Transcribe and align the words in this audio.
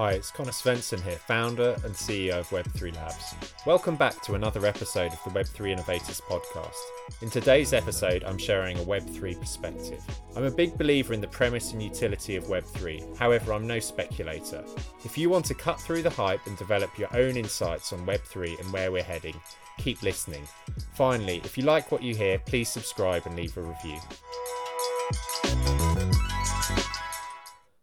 Hi, 0.00 0.12
it's 0.12 0.30
Conor 0.30 0.50
Svensson 0.50 0.98
here, 1.02 1.18
founder 1.18 1.76
and 1.84 1.94
CEO 1.94 2.38
of 2.40 2.48
Web3 2.48 2.96
Labs. 2.96 3.34
Welcome 3.66 3.96
back 3.96 4.18
to 4.22 4.32
another 4.32 4.64
episode 4.64 5.12
of 5.12 5.22
the 5.24 5.38
Web3 5.38 5.72
Innovators 5.72 6.22
podcast. 6.22 6.72
In 7.20 7.28
today's 7.28 7.74
episode, 7.74 8.24
I'm 8.24 8.38
sharing 8.38 8.78
a 8.78 8.84
Web3 8.84 9.38
perspective. 9.38 10.02
I'm 10.34 10.44
a 10.44 10.50
big 10.50 10.78
believer 10.78 11.12
in 11.12 11.20
the 11.20 11.28
premise 11.28 11.74
and 11.74 11.82
utility 11.82 12.36
of 12.36 12.44
Web3, 12.44 13.18
however, 13.18 13.52
I'm 13.52 13.66
no 13.66 13.78
speculator. 13.78 14.64
If 15.04 15.18
you 15.18 15.28
want 15.28 15.44
to 15.44 15.54
cut 15.54 15.78
through 15.78 16.00
the 16.00 16.08
hype 16.08 16.46
and 16.46 16.56
develop 16.56 16.98
your 16.98 17.14
own 17.14 17.36
insights 17.36 17.92
on 17.92 18.06
Web3 18.06 18.58
and 18.58 18.72
where 18.72 18.90
we're 18.90 19.02
heading, 19.02 19.38
keep 19.76 20.02
listening. 20.02 20.48
Finally, 20.94 21.42
if 21.44 21.58
you 21.58 21.64
like 21.64 21.92
what 21.92 22.02
you 22.02 22.14
hear, 22.14 22.38
please 22.38 22.70
subscribe 22.70 23.26
and 23.26 23.36
leave 23.36 23.54
a 23.58 23.60
review. 23.60 24.00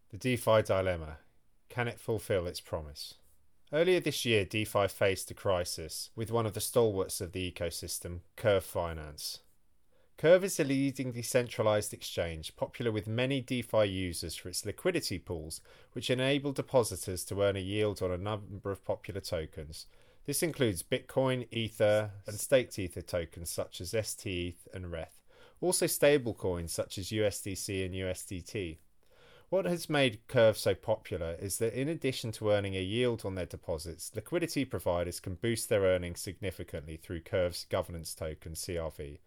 The 0.10 0.18
DeFi 0.18 0.64
Dilemma 0.64 1.20
can 1.78 1.88
it 1.88 2.00
fulfill 2.00 2.48
its 2.48 2.60
promise? 2.60 3.14
Earlier 3.72 4.00
this 4.00 4.26
year, 4.26 4.46
DeFi 4.46 4.88
faced 4.88 5.30
a 5.30 5.36
crisis 5.36 6.10
with 6.16 6.32
one 6.32 6.48
of 6.48 6.56
the 6.56 6.60
stalwarts 6.60 7.22
of 7.22 7.34
the 7.34 7.52
ecosystem, 7.52 8.22
Curve 8.36 8.64
Finance. 8.64 9.42
Curve 10.18 10.44
is 10.44 10.60
a 10.60 10.64
leading 10.64 11.12
decentralized 11.12 11.94
exchange, 11.94 12.56
popular 12.56 12.92
with 12.92 13.06
many 13.06 13.42
DeFi 13.42 13.86
users 13.86 14.36
for 14.36 14.50
its 14.50 14.66
liquidity 14.66 15.20
pools, 15.20 15.62
which 15.92 16.10
enable 16.10 16.52
depositors 16.52 17.24
to 17.26 17.44
earn 17.44 17.56
a 17.56 17.60
yield 17.60 18.02
on 18.02 18.10
a 18.12 18.18
number 18.18 18.72
of 18.72 18.84
popular 18.84 19.22
tokens. 19.22 19.86
This 20.26 20.42
includes 20.42 20.82
Bitcoin, 20.82 21.46
Ether, 21.52 22.10
and 22.26 22.40
staked 22.40 22.80
Ether 22.80 23.04
tokens 23.04 23.52
such 23.52 23.82
as 23.82 23.92
STETH 23.92 24.68
and 24.74 24.92
RETH, 24.92 25.22
also 25.62 25.86
stablecoins 25.86 26.72
such 26.72 26.98
as 26.98 27.12
USDC 27.12 27.86
and 27.86 27.94
USDT. 27.94 28.80
What 29.50 29.64
has 29.64 29.90
made 29.90 30.20
Curve 30.28 30.58
so 30.58 30.76
popular 30.76 31.38
is 31.40 31.58
that 31.60 31.74
in 31.74 31.88
addition 31.88 32.34
to 32.34 32.52
earning 32.52 32.76
a 32.76 32.82
yield 32.82 33.24
on 33.24 33.36
their 33.36 33.46
deposits, 33.46 34.12
liquidity 34.14 34.66
providers 34.66 35.22
can 35.22 35.36
boost 35.36 35.70
their 35.70 35.84
earnings 35.84 36.20
significantly 36.20 36.98
through 36.98 37.22
Curve's 37.22 37.64
governance 37.64 38.14
token 38.14 38.56
CRV. 38.56 39.20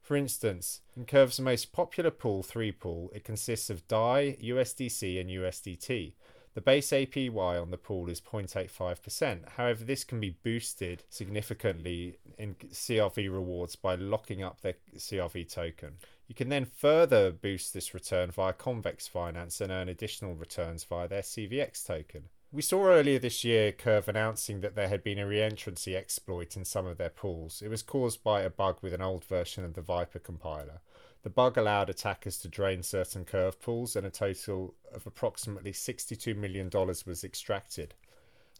For 0.00 0.16
instance, 0.16 0.80
in 0.96 1.04
Curve's 1.04 1.40
most 1.40 1.72
popular 1.72 2.10
pool, 2.10 2.42
3 2.42 2.72
pool, 2.72 3.10
it 3.14 3.24
consists 3.24 3.68
of 3.68 3.86
DAI, 3.86 4.38
USDC, 4.42 5.20
and 5.20 5.28
USDT. 5.28 6.14
The 6.56 6.62
base 6.62 6.88
APY 6.90 7.60
on 7.60 7.70
the 7.70 7.76
pool 7.76 8.08
is 8.08 8.18
0.85%. 8.18 9.46
However, 9.58 9.84
this 9.84 10.04
can 10.04 10.20
be 10.20 10.38
boosted 10.42 11.02
significantly 11.10 12.16
in 12.38 12.54
CRV 12.54 13.30
rewards 13.30 13.76
by 13.76 13.94
locking 13.94 14.42
up 14.42 14.62
their 14.62 14.76
CRV 14.96 15.52
token. 15.52 15.98
You 16.28 16.34
can 16.34 16.48
then 16.48 16.64
further 16.64 17.30
boost 17.30 17.74
this 17.74 17.92
return 17.92 18.30
via 18.30 18.54
Convex 18.54 19.06
Finance 19.06 19.60
and 19.60 19.70
earn 19.70 19.90
additional 19.90 20.34
returns 20.34 20.82
via 20.84 21.06
their 21.06 21.20
CVX 21.20 21.86
token. 21.86 22.30
We 22.50 22.62
saw 22.62 22.86
earlier 22.86 23.18
this 23.18 23.44
year 23.44 23.70
Curve 23.70 24.08
announcing 24.08 24.62
that 24.62 24.74
there 24.74 24.88
had 24.88 25.04
been 25.04 25.18
a 25.18 25.26
reentrancy 25.26 25.94
exploit 25.94 26.56
in 26.56 26.64
some 26.64 26.86
of 26.86 26.96
their 26.96 27.10
pools. 27.10 27.60
It 27.60 27.68
was 27.68 27.82
caused 27.82 28.24
by 28.24 28.40
a 28.40 28.48
bug 28.48 28.78
with 28.80 28.94
an 28.94 29.02
old 29.02 29.26
version 29.26 29.62
of 29.62 29.74
the 29.74 29.82
Vyper 29.82 30.22
compiler. 30.22 30.80
The 31.26 31.30
bug 31.30 31.56
allowed 31.56 31.90
attackers 31.90 32.38
to 32.38 32.48
drain 32.48 32.84
certain 32.84 33.24
Curve 33.24 33.60
pools, 33.60 33.96
and 33.96 34.06
a 34.06 34.10
total 34.10 34.76
of 34.94 35.08
approximately 35.08 35.72
$62 35.72 36.36
million 36.36 36.70
was 36.72 37.24
extracted. 37.24 37.94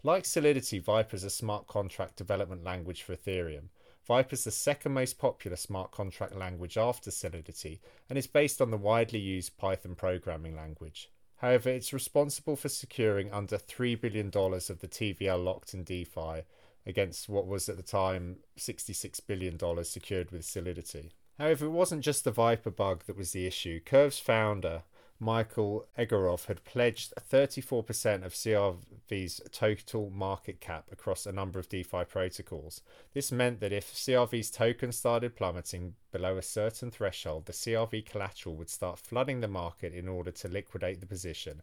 Like 0.03 0.25
Solidity, 0.25 0.81
Vyper 0.81 1.15
is 1.15 1.23
a 1.23 1.31
smart 1.31 1.69
contract 1.69 2.17
development 2.17 2.65
language 2.65 3.05
for 3.05 3.15
Ethereum. 3.15 3.69
Vyper 4.11 4.33
is 4.33 4.43
the 4.43 4.51
second 4.51 4.95
most 4.95 5.17
popular 5.17 5.57
smart 5.57 5.93
contract 5.93 6.35
language 6.35 6.77
after 6.77 7.13
Solidity 7.13 7.81
and 8.11 8.19
is 8.19 8.27
based 8.27 8.61
on 8.61 8.73
the 8.73 8.77
widely 8.77 9.21
used 9.21 9.57
Python 9.59 9.95
programming 9.95 10.57
language. 10.57 11.09
However, 11.37 11.71
it's 11.71 11.93
responsible 11.93 12.57
for 12.57 12.69
securing 12.69 13.33
under 13.33 13.59
$3 13.59 14.01
billion 14.01 14.27
of 14.27 14.81
the 14.81 14.89
TVL 14.89 15.45
locked 15.45 15.73
in 15.73 15.85
DeFi 15.85 16.43
against 16.85 17.29
what 17.29 17.47
was 17.47 17.69
at 17.69 17.77
the 17.77 17.85
time 17.85 18.39
$66 18.59 19.21
billion 19.25 19.57
secured 19.85 20.33
with 20.33 20.45
Solidity. 20.45 21.13
However, 21.39 21.67
it 21.67 21.71
wasn't 21.71 22.03
just 22.03 22.25
the 22.25 22.33
Vyper 22.33 22.75
bug 22.75 23.05
that 23.07 23.17
was 23.17 23.33
the 23.33 23.47
issue. 23.47 23.81
Curve's 23.81 24.19
founder, 24.19 24.83
Michael 25.19 25.87
Egorov 25.99 26.47
had 26.47 26.65
pledged 26.65 27.15
34% 27.19 28.25
of 28.25 28.35
CRV's 28.35 29.41
total 29.51 30.11
market 30.11 30.61
cap 30.61 30.89
across 30.93 31.25
a 31.25 31.33
number 31.33 31.59
of 31.59 31.69
DeFi 31.69 32.05
protocols. 32.05 32.83
This 33.15 33.33
meant 33.33 33.61
that 33.61 33.73
if 33.73 33.95
CRV's 33.95 34.51
token 34.51 34.93
started 34.93 35.37
plummeting 35.37 35.95
below 36.13 36.37
a 36.37 36.43
certain 36.43 36.91
threshold, 36.91 37.47
the 37.47 37.53
CRV 37.53 38.05
collateral 38.05 38.57
would 38.57 38.69
start 38.69 38.99
flooding 38.99 39.41
the 39.41 39.49
market 39.49 39.95
in 39.95 40.09
order 40.09 40.31
to 40.31 40.49
liquidate 40.49 41.01
the 41.01 41.07
position. 41.07 41.63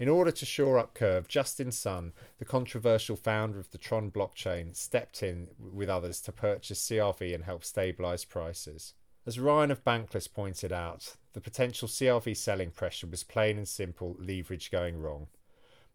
In 0.00 0.08
order 0.08 0.30
to 0.30 0.46
shore 0.46 0.78
up 0.78 0.94
Curve, 0.94 1.26
Justin 1.26 1.72
Sun, 1.72 2.12
the 2.38 2.44
controversial 2.44 3.16
founder 3.16 3.58
of 3.58 3.70
the 3.70 3.78
Tron 3.78 4.12
blockchain, 4.12 4.76
stepped 4.76 5.24
in 5.24 5.48
with 5.58 5.88
others 5.88 6.20
to 6.22 6.32
purchase 6.32 6.88
CRV 6.88 7.34
and 7.34 7.44
help 7.44 7.64
stabilize 7.64 8.24
prices. 8.24 8.94
As 9.28 9.38
Ryan 9.38 9.70
of 9.70 9.84
Bankless 9.84 10.26
pointed 10.26 10.72
out, 10.72 11.16
the 11.34 11.40
potential 11.42 11.86
CRV 11.86 12.34
selling 12.34 12.70
pressure 12.70 13.06
was 13.06 13.24
plain 13.24 13.58
and 13.58 13.68
simple 13.68 14.16
leverage 14.18 14.70
going 14.70 15.02
wrong. 15.02 15.26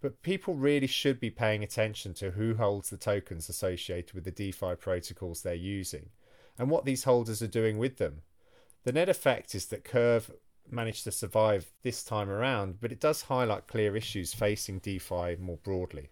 But 0.01 0.21
people 0.21 0.53
really 0.53 0.85
should 0.85 1.19
be 1.19 1.31
paying 1.31 1.63
attention 1.63 2.13
to 2.13 2.29
who 2.29 2.53
holds 2.53 2.91
the 2.91 2.97
tokens 2.97 3.49
associated 3.49 4.13
with 4.13 4.25
the 4.25 4.29
DeFi 4.29 4.75
protocols 4.75 5.41
they're 5.41 5.55
using 5.55 6.11
and 6.59 6.69
what 6.69 6.85
these 6.85 7.05
holders 7.05 7.41
are 7.41 7.47
doing 7.47 7.79
with 7.79 7.97
them. 7.97 8.21
The 8.83 8.91
net 8.91 9.09
effect 9.09 9.55
is 9.55 9.65
that 9.69 9.83
Curve 9.83 10.29
managed 10.69 11.03
to 11.05 11.11
survive 11.11 11.71
this 11.81 12.03
time 12.03 12.29
around, 12.29 12.81
but 12.81 12.91
it 12.91 13.01
does 13.01 13.23
highlight 13.23 13.65
clear 13.65 13.95
issues 13.95 14.35
facing 14.35 14.77
DeFi 14.77 15.37
more 15.37 15.57
broadly. 15.63 16.11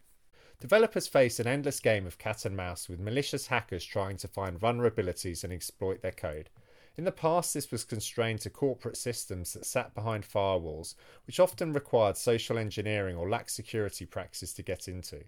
Developers 0.60 1.06
face 1.06 1.40
an 1.40 1.46
endless 1.46 1.80
game 1.80 2.08
of 2.08 2.18
cat 2.18 2.46
and 2.46 2.58
mouse 2.58 2.90
with 2.90 3.00
malicious 3.00 3.46
hackers 3.46 3.86
trying 3.86 4.18
to 4.18 4.28
find 4.28 4.60
vulnerabilities 4.60 5.44
and 5.44 5.54
exploit 5.54 6.02
their 6.02 6.12
code. 6.12 6.50
In 6.98 7.06
the 7.06 7.12
past, 7.12 7.54
this 7.54 7.72
was 7.72 7.86
constrained 7.86 8.42
to 8.42 8.50
corporate 8.50 8.98
systems 8.98 9.54
that 9.54 9.66
sat 9.66 9.96
behind 9.96 10.28
firewalls, 10.28 10.96
which 11.26 11.40
often 11.40 11.72
required 11.72 12.18
social 12.18 12.58
engineering 12.58 13.16
or 13.16 13.30
lacked 13.30 13.52
security 13.52 14.06
practices 14.06 14.54
to 14.54 14.64
get 14.64 14.88
into. 14.88 15.24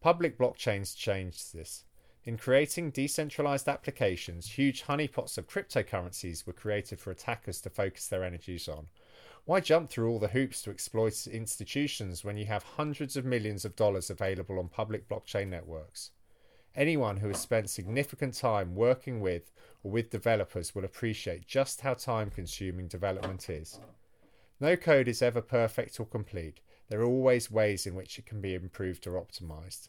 Public 0.00 0.36
blockchains 0.36 0.96
changed 0.96 1.54
this. 1.54 1.84
In 2.24 2.36
creating 2.36 2.90
decentralized 2.90 3.68
applications, 3.68 4.50
huge 4.58 4.82
honeypots 4.82 5.38
of 5.38 5.46
cryptocurrencies 5.46 6.44
were 6.44 6.52
created 6.52 6.98
for 6.98 7.12
attackers 7.12 7.60
to 7.60 7.70
focus 7.70 8.08
their 8.08 8.24
energies 8.24 8.68
on. 8.68 8.88
Why 9.44 9.60
jump 9.60 9.90
through 9.90 10.10
all 10.10 10.18
the 10.18 10.28
hoops 10.28 10.62
to 10.62 10.70
exploit 10.70 11.28
institutions 11.28 12.24
when 12.24 12.36
you 12.36 12.46
have 12.46 12.64
hundreds 12.64 13.16
of 13.16 13.24
millions 13.24 13.64
of 13.64 13.76
dollars 13.76 14.10
available 14.10 14.58
on 14.58 14.68
public 14.68 15.08
blockchain 15.08 15.46
networks? 15.48 16.10
Anyone 16.74 17.18
who 17.18 17.28
has 17.28 17.38
spent 17.38 17.70
significant 17.70 18.34
time 18.34 18.74
working 18.74 19.20
with 19.20 19.52
with 19.88 20.10
developers 20.10 20.74
will 20.74 20.84
appreciate 20.84 21.46
just 21.46 21.80
how 21.80 21.94
time 21.94 22.30
consuming 22.30 22.88
development 22.88 23.48
is. 23.48 23.80
No 24.60 24.76
code 24.76 25.08
is 25.08 25.22
ever 25.22 25.42
perfect 25.42 26.00
or 26.00 26.06
complete. 26.06 26.60
There 26.88 27.00
are 27.00 27.06
always 27.06 27.50
ways 27.50 27.86
in 27.86 27.94
which 27.94 28.18
it 28.18 28.26
can 28.26 28.40
be 28.40 28.54
improved 28.54 29.06
or 29.06 29.20
optimized. 29.20 29.88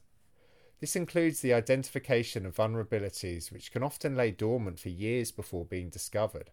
This 0.79 0.95
includes 0.95 1.41
the 1.41 1.53
identification 1.53 2.45
of 2.45 2.55
vulnerabilities 2.55 3.51
which 3.51 3.71
can 3.71 3.81
often 3.81 4.15
lay 4.15 4.31
dormant 4.31 4.79
for 4.79 4.89
years 4.89 5.31
before 5.31 5.65
being 5.65 5.89
discovered. 5.89 6.51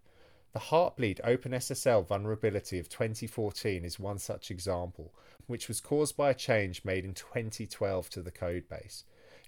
The 0.53 0.61
Heartbleed 0.61 1.21
OpenSSL 1.23 2.07
vulnerability 2.07 2.79
of 2.79 2.89
2014 2.89 3.85
is 3.85 3.99
one 3.99 4.19
such 4.19 4.51
example, 4.51 5.13
which 5.47 5.67
was 5.67 5.81
caused 5.81 6.17
by 6.17 6.31
a 6.31 6.35
change 6.35 6.85
made 6.85 7.05
in 7.05 7.13
2012 7.13 8.09
to 8.11 8.23
the 8.23 8.31
codebase. 8.31 9.03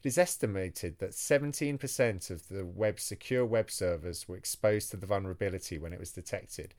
It 0.06 0.10
is 0.10 0.18
estimated 0.18 1.00
that 1.00 1.10
17% 1.10 2.30
of 2.30 2.46
the 2.46 2.64
web's 2.64 3.02
secure 3.02 3.44
web 3.44 3.72
servers 3.72 4.28
were 4.28 4.36
exposed 4.36 4.92
to 4.92 4.96
the 4.96 5.04
vulnerability 5.04 5.78
when 5.78 5.92
it 5.92 5.98
was 5.98 6.12
detected. 6.12 6.74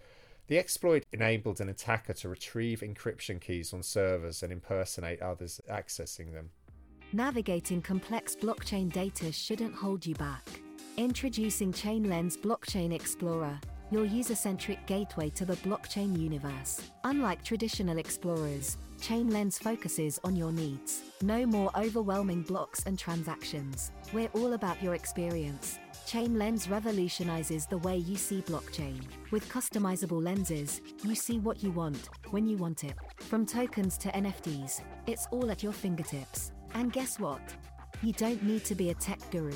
The 0.47 0.57
exploit 0.57 1.03
enabled 1.11 1.59
an 1.59 1.67
attacker 1.67 2.13
to 2.13 2.29
retrieve 2.29 2.79
encryption 2.79 3.41
keys 3.41 3.73
on 3.73 3.83
servers 3.83 4.43
and 4.43 4.53
impersonate 4.53 5.21
others 5.21 5.59
accessing 5.69 6.31
them. 6.31 6.51
Navigating 7.11 7.81
complex 7.81 8.33
blockchain 8.33 8.89
data 8.93 9.29
shouldn't 9.33 9.75
hold 9.75 10.05
you 10.05 10.15
back. 10.15 10.47
Introducing 10.95 11.73
ChainLens 11.73 12.37
Blockchain 12.37 12.93
Explorer, 12.93 13.59
your 13.91 14.05
user 14.05 14.35
centric 14.35 14.85
gateway 14.87 15.29
to 15.31 15.43
the 15.43 15.57
blockchain 15.57 16.17
universe. 16.17 16.81
Unlike 17.03 17.43
traditional 17.43 17.97
explorers, 17.97 18.77
ChainLens 18.99 19.59
focuses 19.59 20.19
on 20.23 20.35
your 20.35 20.51
needs. 20.51 21.03
No 21.21 21.45
more 21.45 21.71
overwhelming 21.77 22.41
blocks 22.41 22.83
and 22.85 22.97
transactions. 22.97 23.91
We're 24.11 24.29
all 24.33 24.53
about 24.53 24.81
your 24.81 24.95
experience. 24.95 25.77
Chain 26.05 26.39
Lens 26.39 26.69
revolutionizes 26.69 27.65
the 27.65 27.79
way 27.79 27.97
you 27.97 28.15
see 28.15 28.41
blockchain. 28.41 29.01
With 29.31 29.47
customizable 29.49 30.23
lenses, 30.23 30.81
you 31.03 31.15
see 31.15 31.39
what 31.39 31.61
you 31.61 31.71
want, 31.71 32.09
when 32.31 32.47
you 32.47 32.57
want 32.57 32.83
it. 32.83 32.95
From 33.17 33.45
tokens 33.45 33.97
to 33.99 34.09
NFTs, 34.09 34.81
it's 35.05 35.27
all 35.31 35.51
at 35.51 35.63
your 35.63 35.73
fingertips. 35.73 36.53
And 36.73 36.93
guess 36.93 37.19
what? 37.19 37.41
You 38.01 38.13
don't 38.13 38.41
need 38.43 38.63
to 38.65 38.75
be 38.75 38.89
a 38.89 38.93
tech 38.93 39.19
guru. 39.31 39.53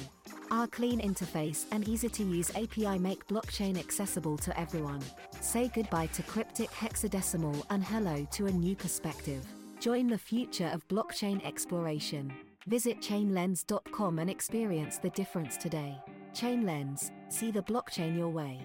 Our 0.52 0.68
clean 0.68 1.00
interface 1.00 1.64
and 1.72 1.88
easy 1.88 2.10
to 2.10 2.24
use 2.24 2.52
API 2.58 3.00
make 3.00 3.26
blockchain 3.28 3.80
accessible 3.80 4.36
to 4.40 4.60
everyone. 4.60 5.00
Say 5.40 5.72
goodbye 5.74 6.08
to 6.08 6.24
cryptic 6.24 6.70
hexadecimal 6.72 7.64
and 7.70 7.82
hello 7.82 8.28
to 8.32 8.48
a 8.48 8.52
new 8.52 8.76
perspective. 8.76 9.46
Join 9.80 10.08
the 10.08 10.18
future 10.18 10.70
of 10.74 10.86
blockchain 10.90 11.44
exploration. 11.48 12.34
Visit 12.68 13.00
chainlens.com 13.00 14.20
and 14.20 14.30
experience 14.30 14.98
the 14.98 15.10
difference 15.12 15.56
today. 15.56 15.98
Chainlens, 16.34 17.12
see 17.30 17.52
the 17.52 17.64
blockchain 17.64 18.18
your 18.18 18.30
way. 18.30 18.60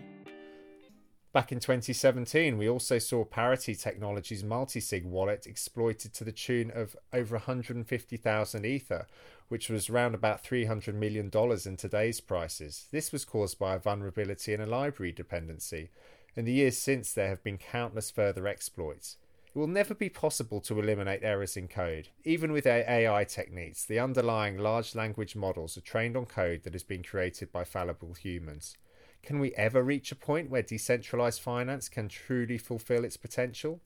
Back 1.36 1.52
in 1.52 1.60
2017, 1.60 2.56
we 2.56 2.66
also 2.66 2.98
saw 2.98 3.22
Parity 3.22 3.74
Technologies' 3.74 4.42
multisig 4.42 5.04
wallet 5.04 5.46
exploited 5.46 6.14
to 6.14 6.24
the 6.24 6.32
tune 6.32 6.72
of 6.74 6.96
over 7.12 7.36
150,000 7.36 8.64
Ether, 8.64 9.06
which 9.48 9.68
was 9.68 9.90
around 9.90 10.14
about 10.14 10.42
$300 10.42 10.94
million 10.94 11.30
in 11.66 11.76
today's 11.76 12.22
prices. 12.22 12.86
This 12.90 13.12
was 13.12 13.26
caused 13.26 13.58
by 13.58 13.74
a 13.74 13.78
vulnerability 13.78 14.54
in 14.54 14.62
a 14.62 14.66
library 14.66 15.12
dependency. 15.12 15.90
In 16.36 16.46
the 16.46 16.54
years 16.54 16.78
since, 16.78 17.12
there 17.12 17.28
have 17.28 17.44
been 17.44 17.58
countless 17.58 18.10
further 18.10 18.48
exploits. 18.48 19.18
It 19.54 19.58
will 19.58 19.66
never 19.66 19.94
be 19.94 20.08
possible 20.08 20.62
to 20.62 20.80
eliminate 20.80 21.20
errors 21.22 21.54
in 21.54 21.68
code. 21.68 22.08
Even 22.24 22.50
with 22.50 22.66
AI 22.66 23.24
techniques, 23.24 23.84
the 23.84 23.98
underlying 23.98 24.56
large 24.56 24.94
language 24.94 25.36
models 25.36 25.76
are 25.76 25.82
trained 25.82 26.16
on 26.16 26.24
code 26.24 26.62
that 26.62 26.72
has 26.72 26.82
been 26.82 27.02
created 27.02 27.52
by 27.52 27.64
fallible 27.64 28.14
humans. 28.14 28.78
Can 29.26 29.40
we 29.40 29.52
ever 29.56 29.82
reach 29.82 30.12
a 30.12 30.16
point 30.16 30.50
where 30.50 30.62
decentralized 30.62 31.40
finance 31.40 31.88
can 31.88 32.08
truly 32.08 32.58
fulfill 32.58 33.04
its 33.04 33.16
potential? 33.16 33.80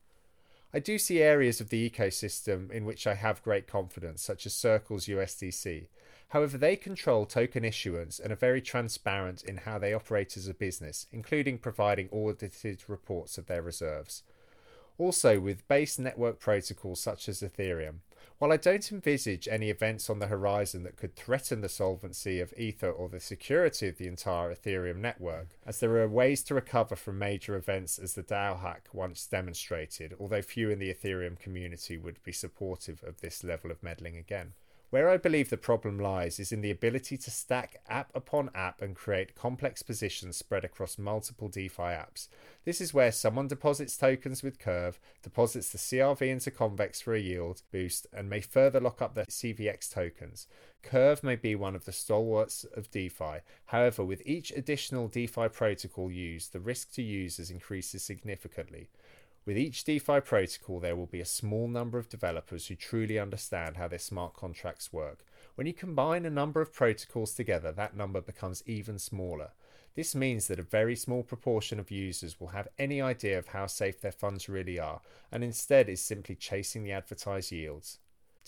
I 0.75 0.81
do 0.81 0.99
see 0.99 1.23
areas 1.23 1.63
of 1.63 1.71
the 1.71 1.89
ecosystem 1.89 2.71
in 2.71 2.85
which 2.85 3.07
I 3.07 3.15
have 3.15 3.43
great 3.43 3.67
confidence, 3.67 4.23
such 4.23 4.45
as 4.45 4.53
Circle's 4.53 5.07
USDC. 5.07 5.87
However, 6.29 6.59
they 6.59 6.77
control 6.77 7.25
token 7.25 7.65
issuance 7.65 8.21
and 8.21 8.31
are 8.31 8.37
very 8.37 8.61
transparent 8.61 9.43
in 9.43 9.57
how 9.57 9.79
they 9.79 9.95
operate 9.95 10.37
as 10.37 10.47
a 10.47 10.53
business, 10.53 11.07
including 11.11 11.57
providing 11.57 12.11
audited 12.13 12.85
reports 12.87 13.39
of 13.39 13.47
their 13.47 13.63
reserves. 13.63 14.23
Also, 14.99 15.41
with 15.41 15.67
base 15.69 15.99
network 15.99 16.39
protocols 16.39 17.01
such 17.01 17.31
as 17.31 17.41
Ethereum, 17.41 18.01
while 18.39 18.53
I 18.53 18.57
don't 18.57 18.91
envisage 18.91 19.49
any 19.49 19.71
events 19.71 20.09
on 20.09 20.19
the 20.19 20.29
horizon 20.29 20.83
that 20.85 20.97
could 20.97 21.15
threaten 21.15 21.61
the 21.61 21.69
solvency 21.69 22.41
of 22.41 22.55
Ether 22.57 22.91
or 22.91 23.09
the 23.09 23.21
security 23.21 23.89
of 23.89 23.99
the 23.99 24.07
entire 24.07 24.55
Ethereum 24.55 24.97
network, 24.97 25.49
as 25.67 25.81
there 25.81 25.97
are 25.97 26.09
ways 26.09 26.43
to 26.45 26.55
recover 26.55 26.97
from 26.97 27.19
major 27.19 27.55
events 27.55 27.99
as 27.99 28.15
the 28.15 28.23
DAO 28.23 28.61
hack 28.61 28.89
once 28.93 29.27
demonstrated, 29.27 30.15
although 30.19 30.43
few 30.43 30.71
in 30.71 30.79
the 30.79 30.93
Ethereum 30.93 31.39
community 31.39 31.99
would 31.99 32.23
be 32.23 32.33
supportive 32.33 33.03
of 33.05 33.21
this 33.21 33.45
level 33.45 33.71
of 33.71 33.83
meddling 33.83 34.17
again. 34.17 34.55
Where 34.91 35.09
I 35.09 35.19
believe 35.19 35.51
the 35.51 35.57
problem 35.57 36.01
lies 36.01 36.41
is 36.41 36.51
in 36.51 36.63
the 36.63 36.71
ability 36.73 37.17
to 37.17 37.31
stack 37.31 37.81
app 37.89 38.11
upon 38.13 38.51
app 38.57 38.83
and 38.83 38.97
create 38.97 39.37
complex 39.37 39.85
positions 39.85 40.37
spread 40.37 40.65
across 40.65 40.99
multiple 40.99 41.49
DeFi 41.49 41.83
apps. 41.83 42.27
This 42.65 42.81
is 42.81 42.93
where 42.93 43.13
someone 43.13 43.47
deposits 43.47 43.97
tokens 43.97 44.43
with 44.43 44.59
Curve, 44.59 44.99
deposits 45.23 45.71
the 45.71 45.79
CRV 45.79 46.23
into 46.23 46.51
Convex 46.51 47.01
for 47.01 47.15
a 47.15 47.21
yield 47.21 47.63
boost, 47.71 48.09
and 48.13 48.29
may 48.29 48.41
further 48.41 48.81
lock 48.81 49.01
up 49.01 49.15
the 49.15 49.27
CVX 49.27 49.95
tokens. 49.95 50.49
Curve 50.83 51.23
may 51.23 51.37
be 51.37 51.55
one 51.55 51.77
of 51.77 51.85
the 51.85 51.93
stalwarts 51.93 52.65
of 52.65 52.91
DeFi. 52.91 53.43
However, 53.67 54.05
with 54.05 54.23
each 54.27 54.51
additional 54.51 55.07
DeFi 55.07 55.51
protocol 55.51 56.11
used, 56.11 56.53
the 56.53 56.59
risk 56.59 56.93
to 56.95 57.03
users 57.03 57.49
increases 57.49 58.03
significantly. 58.03 58.89
With 59.47 59.57
each 59.57 59.85
DeFi 59.85 60.21
protocol, 60.21 60.81
there 60.81 60.95
will 60.95 61.07
be 61.07 61.21
a 61.21 61.25
small 61.25 61.67
number 61.67 61.99
of 61.99 62.11
developers 62.11 62.67
who 62.67 62.75
truly 62.75 63.19
understand 63.19 63.77
how 63.77 63.89
their 63.89 63.99
smart 63.99 64.35
contracts 64.35 64.93
work. 64.93 65.25
When 65.55 65.67
you 65.67 65.73
combine 65.73 66.27
a 66.27 66.31
number 66.31 66.61
of 66.61 66.75
protocols 66.75 67.33
together, 67.33 67.73
that 67.73 67.97
number 67.97 68.21
becomes 68.21 68.63
even 68.67 68.99
smaller. 68.99 69.53
This 69.95 70.15
means 70.15 70.47
that 70.47 70.61
a 70.61 70.63
very 70.63 70.95
small 70.95 71.23
proportion 71.23 71.81
of 71.81 71.91
users 71.91 72.39
will 72.39 72.49
have 72.49 72.69
any 72.79 73.01
idea 73.01 73.39
of 73.39 73.49
how 73.49 73.67
safe 73.67 74.01
their 74.01 74.13
funds 74.13 74.49
really 74.49 74.79
are, 74.79 75.01
and 75.33 75.43
instead 75.43 75.89
is 75.89 76.03
simply 76.03 76.37
chasing 76.37 76.85
the 76.85 76.93
advertised 76.93 77.51
yields. 77.51 77.99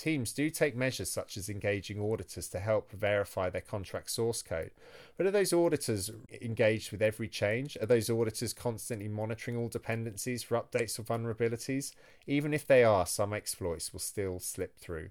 Teams 0.02 0.32
do 0.32 0.50
take 0.50 0.74
measures 0.74 1.12
such 1.12 1.36
as 1.36 1.48
engaging 1.48 2.00
auditors 2.00 2.48
to 2.48 2.58
help 2.58 2.90
verify 2.90 3.48
their 3.48 3.60
contract 3.60 4.10
source 4.10 4.42
code. 4.42 4.72
But 5.16 5.26
are 5.26 5.30
those 5.30 5.52
auditors 5.52 6.10
engaged 6.40 6.90
with 6.90 7.00
every 7.00 7.28
change? 7.28 7.78
Are 7.80 7.86
those 7.86 8.10
auditors 8.10 8.52
constantly 8.52 9.06
monitoring 9.06 9.56
all 9.56 9.68
dependencies 9.68 10.42
for 10.42 10.60
updates 10.60 10.98
or 10.98 11.04
vulnerabilities? 11.04 11.92
Even 12.26 12.52
if 12.52 12.66
they 12.66 12.82
are, 12.82 13.06
some 13.06 13.32
exploits 13.32 13.92
will 13.92 14.00
still 14.00 14.40
slip 14.40 14.76
through. 14.76 15.10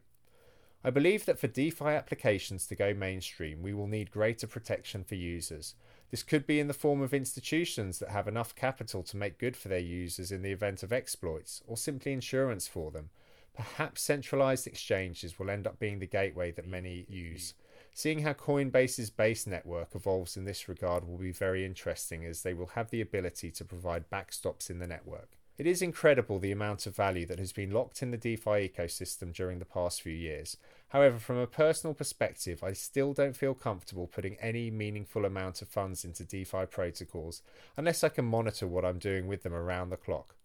I 0.84 0.90
believe 0.90 1.26
that 1.26 1.40
for 1.40 1.48
DeFi 1.48 1.86
applications 1.86 2.68
to 2.68 2.76
go 2.76 2.94
mainstream, 2.94 3.62
we 3.62 3.74
will 3.74 3.88
need 3.88 4.12
greater 4.12 4.46
protection 4.46 5.06
for 5.06 5.16
users. 5.16 5.74
This 6.10 6.22
could 6.22 6.46
be 6.46 6.60
in 6.60 6.68
the 6.68 6.74
form 6.74 7.02
of 7.02 7.14
institutions 7.14 8.00
that 8.00 8.10
have 8.10 8.28
enough 8.28 8.56
capital 8.56 9.04
to 9.04 9.16
make 9.16 9.40
good 9.40 9.56
for 9.56 9.70
their 9.70 9.80
users 9.80 10.34
in 10.34 10.42
the 10.42 10.52
event 10.52 10.84
of 10.84 10.92
exploits, 10.92 11.64
or 11.66 11.78
simply 11.78 12.12
insurance 12.12 12.68
for 12.68 12.92
them. 12.92 13.10
Perhaps 13.56 14.02
centralized 14.02 14.66
exchanges 14.66 15.38
will 15.38 15.50
end 15.50 15.68
up 15.68 15.80
being 15.80 16.00
the 16.00 16.08
gateway 16.08 16.52
that 16.52 16.68
many 16.68 17.06
use. 17.10 17.54
Seeing 17.94 18.20
how 18.20 18.34
Coinbase's 18.34 19.10
base 19.10 19.46
network 19.46 19.90
evolves 19.94 20.38
in 20.38 20.46
this 20.46 20.70
regard 20.70 21.06
will 21.06 21.18
be 21.18 21.34
very 21.34 21.66
interesting 21.66 22.26
as 22.26 22.42
they 22.42 22.54
will 22.54 22.68
have 22.68 22.90
the 22.90 23.02
ability 23.02 23.52
to 23.52 23.66
provide 23.66 24.10
backstops 24.10 24.70
in 24.70 24.80
the 24.80 24.88
network. 24.88 25.38
It 25.58 25.68
is 25.68 25.82
incredible 25.82 26.40
the 26.40 26.54
amount 26.54 26.88
of 26.88 26.96
value 26.96 27.26
that 27.28 27.38
has 27.38 27.52
been 27.52 27.70
locked 27.70 28.02
in 28.02 28.10
the 28.10 28.18
DeFi 28.18 28.68
ecosystem 28.70 29.34
during 29.34 29.60
the 29.60 29.66
past 29.66 30.02
few 30.02 30.14
years. 30.14 30.58
However, 30.88 31.20
from 31.20 31.38
a 31.38 31.46
personal 31.46 31.94
perspective, 31.94 32.64
I 32.64 32.74
still 32.74 33.14
don't 33.14 33.36
feel 33.36 33.54
comfortable 33.54 34.08
putting 34.08 34.38
any 34.38 34.72
meaningful 34.72 35.26
amount 35.26 35.62
of 35.62 35.68
funds 35.68 36.04
into 36.04 36.24
DeFi 36.24 36.66
protocols 36.66 37.44
unless 37.78 38.04
I 38.04 38.10
can 38.10 38.26
monitor 38.26 38.66
what 38.66 38.86
I'm 38.86 38.98
doing 38.98 39.28
with 39.28 39.44
them 39.44 39.54
around 39.54 39.90
the 39.90 39.98
clock. 39.98 40.36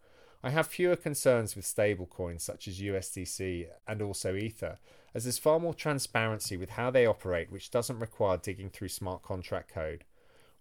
I 0.47 0.51
have 0.51 0.69
fewer 0.69 0.95
concerns 0.95 1.57
with 1.57 1.65
stablecoins 1.65 2.43
such 2.43 2.69
as 2.69 2.81
USDC 2.81 3.67
and 3.89 4.01
also 4.01 4.37
Ether, 4.37 4.79
as 5.13 5.25
there's 5.25 5.41
far 5.41 5.59
more 5.59 5.75
transparency 5.75 6.57
with 6.57 6.71
how 6.71 6.89
they 6.89 7.05
operate, 7.05 7.51
which 7.51 7.73
doesn't 7.73 7.99
require 7.99 8.37
digging 8.37 8.71
through 8.71 8.91
smart 8.91 9.25
contract 9.25 9.75
code. 9.75 10.05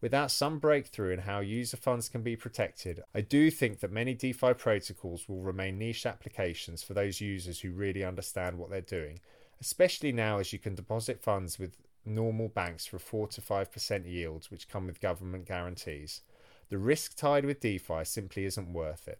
Without 0.02 0.32
some 0.32 0.58
breakthrough 0.58 1.14
in 1.14 1.20
how 1.20 1.40
user 1.40 1.78
funds 1.78 2.10
can 2.10 2.24
be 2.24 2.36
protected, 2.36 3.04
I 3.14 3.22
do 3.22 3.52
think 3.52 3.80
that 3.82 3.92
many 3.92 4.16
DeFi 4.16 4.56
protocols 4.56 5.30
will 5.30 5.44
remain 5.44 5.78
niche 5.78 6.08
applications 6.08 6.82
for 6.82 6.96
those 6.96 7.22
users 7.22 7.60
who 7.60 7.70
really 7.70 8.04
understand 8.04 8.58
what 8.58 8.72
they're 8.72 8.82
doing, 8.82 9.20
especially 9.62 10.12
now 10.12 10.40
as 10.40 10.52
you 10.52 10.58
can 10.58 10.74
deposit 10.74 11.22
funds 11.22 11.60
with 11.60 11.78
normal 12.04 12.48
banks 12.48 12.88
for 12.88 12.98
4 12.98 13.28
to 13.28 13.40
5% 13.40 14.12
yields, 14.12 14.50
which 14.50 14.68
come 14.68 14.88
with 14.88 15.00
government 15.00 15.46
guarantees. 15.46 16.22
The 16.70 16.80
risk 16.80 17.16
tied 17.16 17.46
with 17.46 17.60
DeFi 17.60 18.04
simply 18.04 18.46
isn't 18.46 18.74
worth 18.74 19.08
it. 19.08 19.20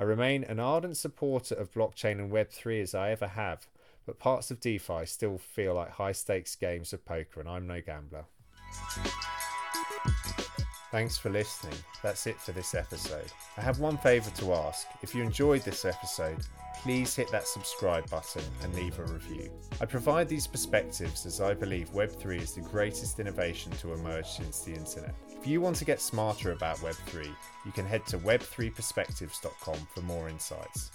I 0.00 0.04
remain 0.04 0.44
an 0.44 0.58
ardent 0.58 0.96
supporter 0.96 1.54
of 1.54 1.74
blockchain 1.74 2.12
and 2.12 2.32
Web3 2.32 2.80
as 2.80 2.94
I 2.94 3.10
ever 3.10 3.26
have, 3.26 3.66
but 4.06 4.18
parts 4.18 4.50
of 4.50 4.58
DeFi 4.58 5.04
still 5.04 5.36
feel 5.36 5.74
like 5.74 5.90
high 5.90 6.12
stakes 6.12 6.56
games 6.56 6.94
of 6.94 7.04
poker, 7.04 7.38
and 7.38 7.46
I'm 7.46 7.66
no 7.66 7.82
gambler. 7.82 8.24
Thanks 10.90 11.16
for 11.16 11.30
listening. 11.30 11.78
That's 12.02 12.26
it 12.26 12.40
for 12.40 12.50
this 12.50 12.74
episode. 12.74 13.30
I 13.56 13.60
have 13.60 13.78
one 13.78 13.96
favour 13.98 14.30
to 14.30 14.54
ask. 14.54 14.88
If 15.02 15.14
you 15.14 15.22
enjoyed 15.22 15.62
this 15.62 15.84
episode, 15.84 16.38
please 16.82 17.14
hit 17.14 17.30
that 17.30 17.46
subscribe 17.46 18.10
button 18.10 18.42
and 18.62 18.74
leave 18.74 18.98
a 18.98 19.04
review. 19.04 19.50
I 19.80 19.86
provide 19.86 20.28
these 20.28 20.48
perspectives 20.48 21.26
as 21.26 21.40
I 21.40 21.54
believe 21.54 21.90
Web3 21.90 22.40
is 22.40 22.54
the 22.54 22.62
greatest 22.62 23.20
innovation 23.20 23.70
to 23.72 23.92
emerge 23.92 24.26
since 24.26 24.62
the 24.62 24.72
internet. 24.72 25.14
If 25.28 25.46
you 25.46 25.60
want 25.60 25.76
to 25.76 25.84
get 25.84 26.00
smarter 26.00 26.52
about 26.52 26.78
Web3, 26.78 27.26
you 27.64 27.72
can 27.72 27.86
head 27.86 28.04
to 28.06 28.18
web3perspectives.com 28.18 29.78
for 29.94 30.00
more 30.02 30.28
insights. 30.28 30.90